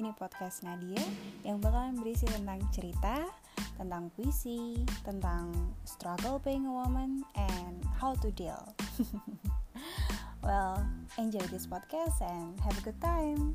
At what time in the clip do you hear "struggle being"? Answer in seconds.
5.84-6.64